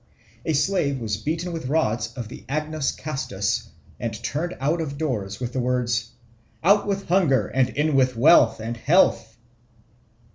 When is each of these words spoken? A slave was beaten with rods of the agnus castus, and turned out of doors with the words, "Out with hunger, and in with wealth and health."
A 0.47 0.53
slave 0.53 0.99
was 0.99 1.15
beaten 1.15 1.53
with 1.53 1.67
rods 1.67 2.11
of 2.17 2.27
the 2.27 2.43
agnus 2.49 2.91
castus, 2.91 3.69
and 3.99 4.11
turned 4.23 4.57
out 4.59 4.81
of 4.81 4.97
doors 4.97 5.39
with 5.39 5.53
the 5.53 5.59
words, 5.59 6.09
"Out 6.63 6.87
with 6.87 7.07
hunger, 7.07 7.45
and 7.49 7.69
in 7.69 7.93
with 7.95 8.15
wealth 8.17 8.59
and 8.59 8.77
health." 8.77 9.37